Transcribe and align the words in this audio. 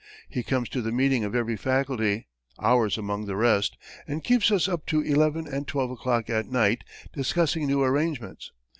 He 0.27 0.41
comes 0.41 0.67
to 0.69 0.81
the 0.81 0.91
meeting 0.91 1.23
of 1.23 1.35
every 1.35 1.55
faculty, 1.55 2.25
ours 2.59 2.97
among 2.97 3.27
the 3.27 3.35
rest, 3.35 3.77
and 4.07 4.23
keeps 4.23 4.49
us 4.51 4.67
up 4.67 4.87
to 4.87 5.01
eleven 5.01 5.45
and 5.45 5.67
twelve 5.67 5.91
o'clock 5.91 6.27
at 6.27 6.47
night 6.47 6.83
discussing 7.13 7.67
new 7.67 7.83
arrangements. 7.83 8.51